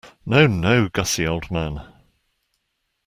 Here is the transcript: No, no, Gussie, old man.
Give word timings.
No, 0.25 0.47
no, 0.47 0.89
Gussie, 0.89 1.27
old 1.27 1.51
man. 1.51 1.85